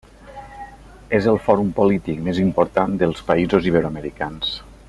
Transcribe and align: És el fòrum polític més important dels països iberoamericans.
És 1.17 1.27
el 1.33 1.37
fòrum 1.49 1.69
polític 1.81 2.25
més 2.31 2.41
important 2.47 2.99
dels 3.05 3.25
països 3.31 3.73
iberoamericans. 3.73 4.61